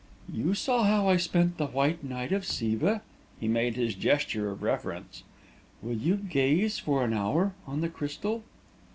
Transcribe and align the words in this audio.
"You 0.33 0.55
saw 0.55 0.83
how 0.85 1.07
I 1.09 1.17
spent 1.17 1.57
the 1.57 1.67
White 1.67 2.03
Night 2.03 2.31
of 2.31 2.43
Siva," 2.43 2.89
and 2.91 3.01
he 3.39 3.47
made 3.47 3.75
his 3.75 3.93
gesture 3.93 4.49
of 4.49 4.63
reverence. 4.63 5.21
"Will 5.83 5.93
you 5.95 6.15
gaze 6.15 6.79
for 6.79 7.03
an 7.03 7.13
hour 7.13 7.53
on 7.67 7.81
the 7.81 7.89
crystal?" 7.89 8.43